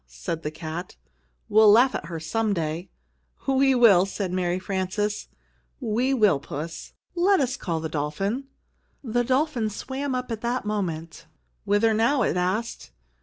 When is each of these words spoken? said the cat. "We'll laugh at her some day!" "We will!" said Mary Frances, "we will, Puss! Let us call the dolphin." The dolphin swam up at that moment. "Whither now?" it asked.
said 0.07 0.41
the 0.41 0.49
cat. 0.49 0.95
"We'll 1.47 1.69
laugh 1.71 1.93
at 1.93 2.07
her 2.07 2.19
some 2.19 2.53
day!" 2.55 2.89
"We 3.47 3.75
will!" 3.75 4.07
said 4.07 4.33
Mary 4.33 4.57
Frances, 4.57 5.27
"we 5.79 6.11
will, 6.11 6.39
Puss! 6.39 6.93
Let 7.13 7.39
us 7.39 7.55
call 7.55 7.81
the 7.81 7.87
dolphin." 7.87 8.45
The 9.03 9.23
dolphin 9.23 9.69
swam 9.69 10.15
up 10.15 10.31
at 10.31 10.41
that 10.41 10.65
moment. 10.65 11.27
"Whither 11.65 11.93
now?" 11.93 12.23
it 12.23 12.35
asked. 12.35 12.89